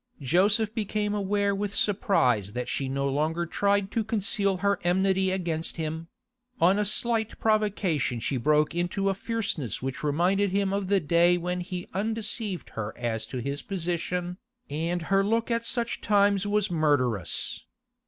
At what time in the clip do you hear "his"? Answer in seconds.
13.41-13.61